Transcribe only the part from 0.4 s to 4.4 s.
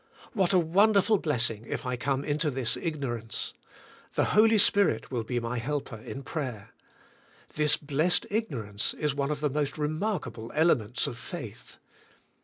a wonderful blessing if I come into this ignorance. The